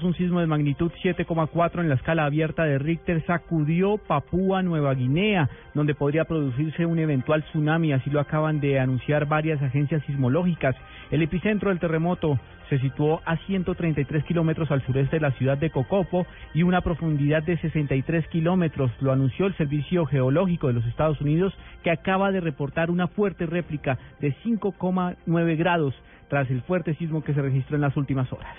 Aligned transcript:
Un 0.00 0.14
sismo 0.14 0.40
de 0.40 0.46
magnitud 0.46 0.90
7,4 1.04 1.80
en 1.80 1.90
la 1.90 1.96
escala 1.96 2.24
abierta 2.24 2.64
de 2.64 2.78
Richter 2.78 3.22
sacudió 3.26 3.98
Papúa 3.98 4.62
Nueva 4.62 4.94
Guinea, 4.94 5.50
donde 5.74 5.94
podría 5.94 6.24
producirse 6.24 6.86
un 6.86 6.98
eventual 6.98 7.44
tsunami, 7.44 7.92
así 7.92 8.08
lo 8.08 8.18
acaban 8.18 8.58
de 8.58 8.80
anunciar 8.80 9.26
varias 9.26 9.60
agencias 9.60 10.02
sismológicas. 10.06 10.74
El 11.10 11.20
epicentro 11.20 11.68
del 11.68 11.78
terremoto 11.78 12.40
se 12.70 12.78
situó 12.78 13.20
a 13.26 13.36
133 13.36 14.24
kilómetros 14.24 14.70
al 14.70 14.80
sureste 14.86 15.16
de 15.16 15.20
la 15.20 15.32
ciudad 15.32 15.58
de 15.58 15.68
Cocopo 15.68 16.26
y 16.54 16.62
una 16.62 16.80
profundidad 16.80 17.42
de 17.42 17.58
63 17.58 18.26
kilómetros. 18.28 18.90
Lo 19.02 19.12
anunció 19.12 19.44
el 19.44 19.54
Servicio 19.58 20.06
Geológico 20.06 20.68
de 20.68 20.72
los 20.72 20.86
Estados 20.86 21.20
Unidos, 21.20 21.52
que 21.84 21.90
acaba 21.90 22.32
de 22.32 22.40
reportar 22.40 22.90
una 22.90 23.08
fuerte 23.08 23.44
réplica 23.44 23.98
de 24.20 24.34
5,9 24.42 25.56
grados 25.58 25.94
tras 26.28 26.50
el 26.50 26.62
fuerte 26.62 26.94
sismo 26.94 27.22
que 27.22 27.34
se 27.34 27.42
registró 27.42 27.76
en 27.76 27.82
las 27.82 27.94
últimas 27.94 28.32
horas. 28.32 28.56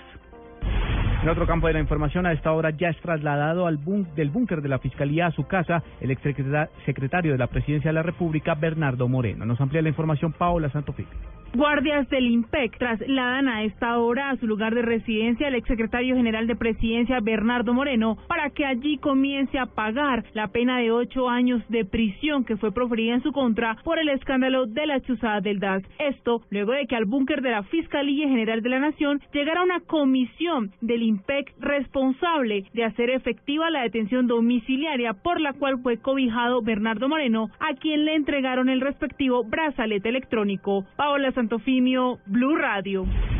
En 1.24 1.30
otro 1.30 1.46
campo 1.46 1.68
de 1.68 1.72
la 1.72 1.80
información, 1.80 2.26
a 2.26 2.32
esta 2.32 2.52
hora 2.52 2.68
ya 2.68 2.90
es 2.90 3.00
trasladado 3.00 3.66
al 3.66 3.78
del 4.14 4.28
búnker 4.28 4.60
de 4.60 4.68
la 4.68 4.78
Fiscalía 4.78 5.24
a 5.24 5.30
su 5.30 5.46
casa 5.46 5.82
el 6.02 6.10
exsecretario 6.10 7.32
de 7.32 7.38
la 7.38 7.46
Presidencia 7.46 7.88
de 7.88 7.94
la 7.94 8.02
República, 8.02 8.54
Bernardo 8.54 9.08
Moreno. 9.08 9.46
Nos 9.46 9.58
amplía 9.58 9.80
la 9.80 9.88
información 9.88 10.32
Paola 10.32 10.68
Santofili. 10.68 11.08
Guardias 11.54 12.08
del 12.08 12.26
IMPEC 12.26 12.78
trasladan 12.78 13.46
a 13.46 13.62
esta 13.62 13.98
hora 13.98 14.30
a 14.30 14.36
su 14.38 14.46
lugar 14.48 14.74
de 14.74 14.82
residencia 14.82 15.46
al 15.46 15.54
exsecretario 15.54 16.16
general 16.16 16.48
de 16.48 16.56
Presidencia 16.56 17.20
Bernardo 17.20 17.72
Moreno 17.72 18.18
para 18.26 18.50
que 18.50 18.66
allí 18.66 18.98
comience 18.98 19.56
a 19.56 19.66
pagar 19.66 20.24
la 20.32 20.48
pena 20.48 20.78
de 20.78 20.90
ocho 20.90 21.28
años 21.28 21.62
de 21.68 21.84
prisión 21.84 22.44
que 22.44 22.56
fue 22.56 22.72
proferida 22.72 23.14
en 23.14 23.22
su 23.22 23.30
contra 23.30 23.76
por 23.84 24.00
el 24.00 24.08
escándalo 24.08 24.66
de 24.66 24.86
la 24.86 25.00
chuzada 25.00 25.40
del 25.40 25.60
DAS. 25.60 25.84
Esto 26.00 26.42
luego 26.50 26.72
de 26.72 26.86
que 26.86 26.96
al 26.96 27.04
búnker 27.04 27.40
de 27.40 27.52
la 27.52 27.62
Fiscalía 27.62 28.28
General 28.28 28.60
de 28.60 28.70
la 28.70 28.80
Nación 28.80 29.20
llegara 29.32 29.62
una 29.62 29.78
comisión 29.78 30.72
del 30.80 31.04
IMPEC 31.04 31.54
responsable 31.60 32.64
de 32.72 32.84
hacer 32.84 33.10
efectiva 33.10 33.70
la 33.70 33.82
detención 33.82 34.26
domiciliaria 34.26 35.12
por 35.12 35.40
la 35.40 35.52
cual 35.52 35.78
fue 35.84 35.98
cobijado 35.98 36.62
Bernardo 36.62 37.08
Moreno, 37.08 37.48
a 37.60 37.74
quien 37.74 38.04
le 38.04 38.16
entregaron 38.16 38.68
el 38.68 38.80
respectivo 38.80 39.44
brazalete 39.44 40.08
electrónico. 40.08 40.84
Paola 40.96 41.30
Santofimio, 41.44 42.20
Blue 42.24 42.58
Radio. 42.58 43.33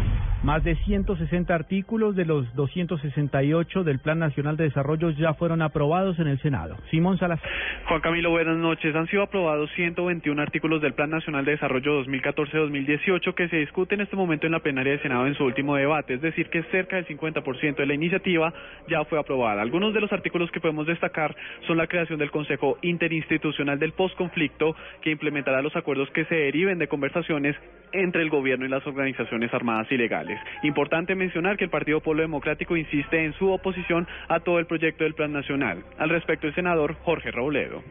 Más 0.44 0.62
de 0.62 0.76
160 0.76 1.54
artículos 1.54 2.14
de 2.16 2.26
los 2.26 2.54
268 2.54 3.82
del 3.82 3.98
Plan 3.98 4.18
Nacional 4.18 4.58
de 4.58 4.64
Desarrollo 4.64 5.08
ya 5.08 5.32
fueron 5.32 5.62
aprobados 5.62 6.18
en 6.18 6.26
el 6.26 6.38
Senado. 6.42 6.76
Simón 6.90 7.16
Salazar. 7.16 7.48
Juan 7.88 8.02
Camilo, 8.02 8.28
buenas 8.28 8.58
noches. 8.58 8.94
Han 8.94 9.06
sido 9.06 9.22
aprobados 9.22 9.70
121 9.74 10.42
artículos 10.42 10.82
del 10.82 10.92
Plan 10.92 11.08
Nacional 11.08 11.46
de 11.46 11.52
Desarrollo 11.52 12.04
2014-2018 12.04 13.34
que 13.34 13.48
se 13.48 13.56
discute 13.56 13.94
en 13.94 14.02
este 14.02 14.16
momento 14.16 14.44
en 14.44 14.52
la 14.52 14.60
plenaria 14.60 14.92
del 14.92 15.00
Senado 15.00 15.26
en 15.26 15.34
su 15.34 15.44
último 15.44 15.76
debate, 15.76 16.12
es 16.12 16.20
decir, 16.20 16.50
que 16.50 16.62
cerca 16.64 16.96
del 16.96 17.06
50% 17.06 17.76
de 17.76 17.86
la 17.86 17.94
iniciativa 17.94 18.52
ya 18.86 19.02
fue 19.06 19.18
aprobada. 19.18 19.62
Algunos 19.62 19.94
de 19.94 20.02
los 20.02 20.12
artículos 20.12 20.50
que 20.50 20.60
podemos 20.60 20.86
destacar 20.86 21.34
son 21.66 21.78
la 21.78 21.86
creación 21.86 22.18
del 22.18 22.30
Consejo 22.30 22.76
Interinstitucional 22.82 23.78
del 23.78 23.92
Postconflicto, 23.92 24.76
que 25.00 25.10
implementará 25.10 25.62
los 25.62 25.74
acuerdos 25.74 26.10
que 26.10 26.26
se 26.26 26.34
deriven 26.34 26.78
de 26.78 26.86
conversaciones 26.86 27.56
entre 27.94 28.20
el 28.20 28.28
gobierno 28.28 28.66
y 28.66 28.68
las 28.68 28.86
organizaciones 28.86 29.54
armadas 29.54 29.90
ilegales. 29.90 30.33
Importante 30.62 31.14
mencionar 31.14 31.56
que 31.56 31.64
el 31.64 31.70
Partido 31.70 32.00
Pueblo 32.00 32.22
Democrático 32.22 32.76
insiste 32.76 33.24
en 33.24 33.32
su 33.34 33.50
oposición 33.50 34.06
a 34.28 34.40
todo 34.40 34.58
el 34.58 34.66
proyecto 34.66 35.04
del 35.04 35.14
Plan 35.14 35.32
Nacional. 35.32 35.82
Al 35.98 36.10
respecto, 36.10 36.46
el 36.46 36.54
senador 36.54 36.94
Jorge 37.02 37.30
Robledo. 37.30 37.82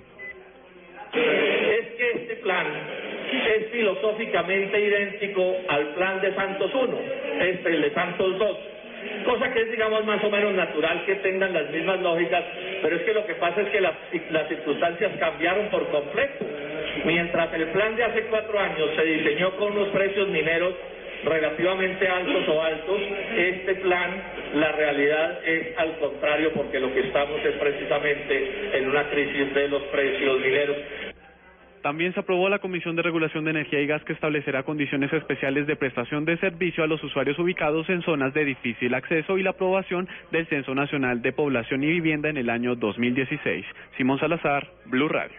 Es 1.13 1.87
que 1.95 2.11
este 2.15 2.35
plan 2.37 2.65
es 3.31 3.71
filosóficamente 3.71 4.79
idéntico 4.79 5.55
al 5.69 5.87
plan 5.95 6.21
de 6.21 6.33
Santos 6.33 6.71
I, 6.73 7.43
este 7.43 7.69
el 7.69 7.81
de 7.81 7.93
Santos 7.93 8.35
II, 8.39 9.23
cosa 9.25 9.51
que 9.51 9.61
es, 9.61 9.71
digamos, 9.71 10.05
más 10.05 10.23
o 10.23 10.29
menos 10.29 10.53
natural 10.53 11.03
que 11.05 11.15
tengan 11.15 11.53
las 11.53 11.69
mismas 11.69 11.99
lógicas, 12.01 12.43
pero 12.81 12.95
es 12.95 13.01
que 13.03 13.13
lo 13.13 13.25
que 13.25 13.35
pasa 13.35 13.61
es 13.61 13.69
que 13.69 13.81
las, 13.81 13.93
las 14.31 14.47
circunstancias 14.47 15.11
cambiaron 15.19 15.67
por 15.69 15.87
completo. 15.89 16.45
Mientras 17.05 17.53
el 17.53 17.67
plan 17.67 17.95
de 17.95 18.03
hace 18.03 18.23
cuatro 18.23 18.59
años 18.59 18.89
se 18.95 19.03
diseñó 19.03 19.55
con 19.57 19.73
unos 19.73 19.89
precios 19.89 20.27
mineros 20.29 20.73
relativamente 21.25 22.07
altos 22.07 22.47
o 22.47 22.61
altos, 22.61 23.01
este 23.37 23.75
plan, 23.75 24.11
la 24.55 24.71
realidad 24.73 25.39
es 25.45 25.77
al 25.77 25.97
contrario, 25.99 26.51
porque 26.53 26.79
lo 26.79 26.93
que 26.93 27.01
estamos 27.01 27.43
es 27.45 27.55
precisamente 27.55 28.77
en 28.77 28.89
una 28.89 29.09
crisis 29.09 29.53
de 29.53 29.67
los 29.67 29.83
precios 29.83 30.39
mineros. 30.39 30.77
También 31.83 32.13
se 32.13 32.21
aprobó 32.21 32.47
la 32.47 32.59
Comisión 32.59 32.95
de 32.95 33.01
Regulación 33.01 33.43
de 33.43 33.51
Energía 33.51 33.81
y 33.81 33.87
Gas 33.87 34.03
que 34.05 34.13
establecerá 34.13 34.63
condiciones 34.63 35.11
especiales 35.11 35.67
de 35.67 35.75
prestación 35.75 36.23
de 36.23 36.37
servicio 36.37 36.81
a 36.81 36.87
los 36.87 37.03
usuarios 37.03 37.37
ubicados 37.37 37.89
en 37.89 38.01
zonas 38.03 38.33
de 38.33 38.45
difícil 38.45 38.93
acceso 38.93 39.37
y 39.37 39.43
la 39.43 39.49
aprobación 39.49 40.07
del 40.31 40.47
Censo 40.47 40.73
Nacional 40.73 41.21
de 41.21 41.33
Población 41.33 41.83
y 41.83 41.87
Vivienda 41.87 42.29
en 42.29 42.37
el 42.37 42.49
año 42.49 42.75
2016. 42.77 43.65
Simón 43.97 44.17
Salazar, 44.17 44.65
Blue 44.85 45.09
Radio. 45.09 45.35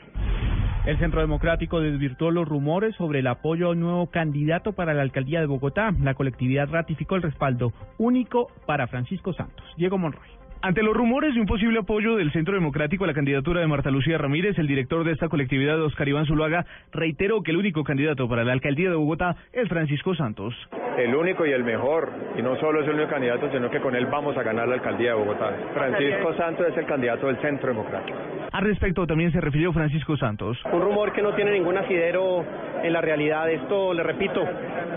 El 0.86 0.98
Centro 0.98 1.22
Democrático 1.22 1.80
desvirtuó 1.80 2.30
los 2.30 2.46
rumores 2.46 2.94
sobre 2.96 3.20
el 3.20 3.26
apoyo 3.26 3.68
a 3.68 3.70
un 3.70 3.80
nuevo 3.80 4.10
candidato 4.10 4.74
para 4.74 4.92
la 4.92 5.00
alcaldía 5.00 5.40
de 5.40 5.46
Bogotá. 5.46 5.94
La 6.02 6.12
colectividad 6.12 6.68
ratificó 6.68 7.16
el 7.16 7.22
respaldo 7.22 7.72
único 7.96 8.48
para 8.66 8.86
Francisco 8.86 9.32
Santos. 9.32 9.64
Diego 9.78 9.96
Monroy. 9.96 10.28
Ante 10.64 10.82
los 10.82 10.96
rumores 10.96 11.34
de 11.34 11.40
un 11.42 11.46
posible 11.46 11.80
apoyo 11.80 12.16
del 12.16 12.32
Centro 12.32 12.54
Democrático 12.54 13.04
a 13.04 13.06
la 13.06 13.12
candidatura 13.12 13.60
de 13.60 13.66
Marta 13.66 13.90
Lucía 13.90 14.16
Ramírez, 14.16 14.58
el 14.58 14.66
director 14.66 15.04
de 15.04 15.12
esta 15.12 15.28
colectividad, 15.28 15.78
Oscar 15.82 16.08
Iván 16.08 16.24
Zuluaga, 16.24 16.64
reiteró 16.90 17.42
que 17.42 17.50
el 17.50 17.58
único 17.58 17.84
candidato 17.84 18.26
para 18.30 18.44
la 18.44 18.54
alcaldía 18.54 18.88
de 18.88 18.96
Bogotá 18.96 19.36
es 19.52 19.68
Francisco 19.68 20.14
Santos. 20.14 20.54
El 20.96 21.14
único 21.14 21.44
y 21.44 21.52
el 21.52 21.64
mejor, 21.64 22.08
y 22.38 22.40
no 22.40 22.58
solo 22.60 22.80
es 22.80 22.88
el 22.88 22.94
único 22.94 23.10
candidato, 23.10 23.52
sino 23.52 23.70
que 23.70 23.78
con 23.78 23.94
él 23.94 24.06
vamos 24.06 24.38
a 24.38 24.42
ganar 24.42 24.66
la 24.66 24.76
alcaldía 24.76 25.10
de 25.10 25.16
Bogotá. 25.16 25.54
Francisco 25.74 26.34
Santos 26.34 26.66
es 26.70 26.78
el 26.78 26.86
candidato 26.86 27.26
del 27.26 27.36
Centro 27.42 27.68
Democrático. 27.68 28.18
Al 28.50 28.64
respecto 28.64 29.06
también 29.06 29.32
se 29.32 29.42
refirió 29.42 29.70
Francisco 29.70 30.16
Santos. 30.16 30.56
Un 30.72 30.80
rumor 30.80 31.12
que 31.12 31.20
no 31.20 31.34
tiene 31.34 31.50
ningún 31.50 31.76
asidero 31.76 32.42
en 32.82 32.90
la 32.90 33.02
realidad. 33.02 33.50
Esto, 33.50 33.92
le 33.92 34.02
repito, 34.02 34.42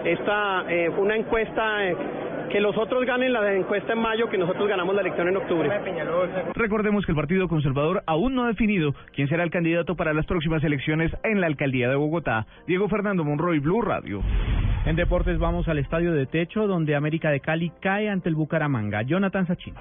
esta 0.06 0.64
eh, 0.70 0.92
fue 0.96 1.04
una 1.04 1.18
encuesta... 1.18 1.86
Eh, 1.86 1.98
que 2.50 2.60
los 2.60 2.78
otros 2.78 3.06
ganen 3.06 3.34
la 3.34 3.54
encuesta 3.54 3.94
en 3.94 4.00
mayo, 4.00 4.30
que 4.30 4.38
nosotros 4.38 4.68
ganamos 4.68 4.96
la 4.96 5.02
elección 5.02 5.28
en 5.28 5.38
octubre. 5.38 5.70
Recordemos 6.54 7.06
que 7.06 7.12
el 7.12 7.16
Partido 7.16 7.48
Conservador 7.48 8.04
aún 8.06 8.36
no 8.36 8.46
ha 8.46 8.48
definido 8.48 8.94
quién 9.14 9.28
será 9.28 9.44
el 9.44 9.52
candidato 9.52 9.96
para 9.96 10.14
las 10.14 10.26
próximas 10.26 10.64
elecciones 10.64 11.12
en 11.24 11.42
la 11.42 11.48
alcaldía 11.48 11.90
de 11.90 11.96
Bogotá. 11.96 12.46
Diego 12.68 12.88
Fernando 12.88 13.24
Monroy, 13.24 13.60
Blue 13.60 13.82
Radio. 13.82 14.22
En 14.86 14.96
deportes 14.96 15.38
vamos 15.38 15.68
al 15.68 15.80
estadio 15.80 16.14
de 16.14 16.26
techo 16.26 16.68
donde 16.68 16.96
América 16.96 17.30
de 17.30 17.42
Cali 17.42 17.72
cae 17.82 18.10
ante 18.10 18.30
el 18.30 18.36
Bucaramanga. 18.36 19.02
Jonathan 19.02 19.46
Sachin. 19.48 19.74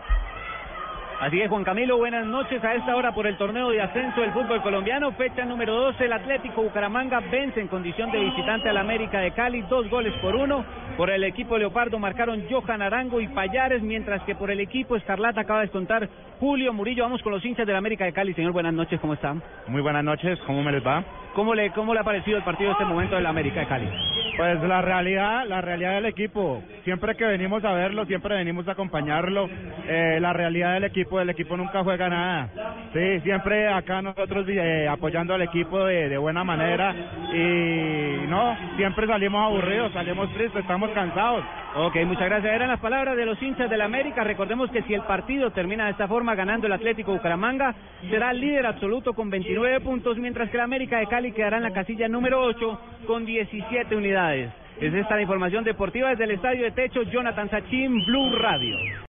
Así 1.19 1.41
es, 1.41 1.49
Juan 1.49 1.65
Camilo, 1.65 1.97
buenas 1.97 2.27
noches 2.27 2.63
a 2.63 2.75
esta 2.75 2.95
hora 2.95 3.15
por 3.15 3.27
el 3.27 3.39
torneo 3.39 3.71
de 3.71 3.81
ascenso 3.81 4.21
del 4.21 4.33
fútbol 4.33 4.61
colombiano. 4.61 5.13
Fecha 5.13 5.47
número 5.47 5.75
12, 5.75 6.05
el 6.05 6.13
Atlético 6.13 6.63
Bucaramanga 6.63 7.21
vence 7.21 7.59
en 7.59 7.69
condición 7.69 8.11
de 8.11 8.21
visitante 8.21 8.69
al 8.69 8.77
América 8.77 9.21
de 9.21 9.31
Cali, 9.31 9.63
dos 9.63 9.89
goles 9.89 10.13
por 10.21 10.37
uno. 10.37 10.63
Por 10.99 11.09
el 11.09 11.25
equipo 11.25 11.57
Leopardo 11.57 11.99
marcaron 11.99 12.45
Johan 12.51 12.83
Arango 12.83 13.23
y 13.23 13.29
Payares, 13.29 13.83
mientras 13.83 14.23
que 14.25 14.35
por 14.35 14.51
el 14.51 14.61
equipo 14.61 14.95
Escarlata 14.95 15.41
acaba 15.41 15.61
de 15.61 15.67
descontar 15.67 16.07
Julio 16.39 16.75
Murillo. 16.75 17.05
Vamos 17.05 17.23
con 17.23 17.33
los 17.33 17.43
hinchas 17.43 17.67
del 17.67 17.77
América 17.77 18.05
de 18.05 18.13
Cali. 18.13 18.35
Señor, 18.35 18.53
buenas 18.53 18.75
noches, 18.75 19.01
¿cómo 19.01 19.15
están? 19.15 19.43
Muy 19.69 19.81
buenas 19.81 20.05
noches, 20.05 20.39
¿cómo 20.47 20.63
me 20.63 20.71
les 20.71 20.87
va? 20.87 21.03
¿Cómo 21.35 21.55
le, 21.55 21.71
cómo 21.71 21.95
le 21.95 22.01
ha 22.01 22.05
parecido 22.05 22.37
el 22.37 22.45
partido 22.45 22.71
en 22.71 22.73
este 22.73 22.85
momento 22.85 23.17
del 23.17 23.25
América 23.25 23.61
de 23.61 23.67
Cali? 23.67 23.89
Pues 24.37 24.63
la 24.63 24.83
realidad, 24.83 25.47
la 25.47 25.63
realidad 25.63 25.95
del 25.95 26.07
equipo. 26.07 26.63
Siempre 26.87 27.17
que 27.17 27.25
venimos 27.25 27.65
a 27.65 27.73
verlo, 27.73 28.07
siempre 28.07 28.37
venimos 28.37 28.69
a 28.69 28.71
acompañarlo. 28.71 29.49
Eh, 29.89 30.19
la 30.21 30.33
realidad 30.33 30.75
del 30.75 30.85
equipo, 30.85 31.21
el 31.21 31.29
equipo 31.29 31.57
nunca 31.57 31.83
juega 31.83 32.09
nada. 32.09 32.49
Sí, 32.93 33.21
siempre 33.25 33.67
acá 33.67 34.01
nosotros 34.01 34.47
eh, 34.49 34.87
apoyando 34.89 35.35
al 35.35 35.43
equipo 35.43 35.85
de, 35.85 36.17
buena 36.17 36.45
manera 36.45 36.95
y 37.35 38.29
no, 38.29 38.57
siempre 38.77 39.09
salimos 39.09 39.43
aburridos, 39.43 39.93
salimos 39.95 40.33
tristes, 40.35 40.61
estamos 40.61 40.91
cansados. 40.91 41.45
Ok, 41.75 41.97
muchas 42.07 42.27
gracias. 42.27 42.55
Eran 42.55 42.69
las 42.69 42.79
palabras 42.79 43.17
de 43.17 43.27
los 43.27 43.43
hinchas 43.43 43.69
del 43.69 43.81
América. 43.81 44.23
Recordemos 44.23 44.71
que 44.71 44.83
si 44.83 44.95
el 44.95 45.03
partido 45.03 45.51
termina 45.51 45.87
de 45.87 45.91
esta 45.91 46.07
forma 46.07 46.37
ganando 46.37 46.69
el 46.69 46.73
Atlético 46.73 47.15
Bucaramanga, 47.15 47.75
será 48.09 48.33
líder 48.33 48.65
absoluto 48.65 49.13
con 49.13 49.29
29 49.29 49.81
puntos, 49.81 50.19
mientras 50.19 50.51
que 50.51 50.57
el 50.57 50.63
América 50.63 51.01
de 51.01 51.09
Cali 51.09 51.33
quedará 51.33 51.57
en 51.57 51.65
la 51.65 51.73
casilla 51.73 52.07
número 52.07 52.41
8 52.45 52.81
con 53.09 53.27
17 53.27 53.97
unidades. 53.97 54.53
Es 54.81 54.93
esta 54.93 55.17
la 55.17 55.23
información 55.23 55.65
deportiva 55.65 56.11
desde 56.11 56.25
el 56.25 56.33
Estadio 56.33 56.65
de 56.65 56.71
Techo, 56.73 57.03
Jonathan 57.05 57.49
Sachin, 57.49 58.05
Blue 58.05 58.37
Radio. 58.37 58.77